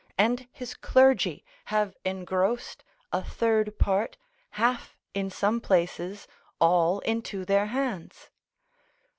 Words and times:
and 0.17 0.47
his 0.51 0.73
clergy, 0.73 1.45
have 1.65 1.95
engrossed 2.03 2.83
a 3.13 3.21
third 3.23 3.77
part, 3.77 4.17
half, 4.57 4.97
in 5.13 5.29
some 5.29 5.61
places 5.61 6.27
all, 6.59 7.01
into 7.01 7.45
their 7.45 7.67
hands. 7.67 8.31